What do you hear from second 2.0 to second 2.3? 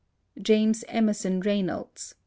(b.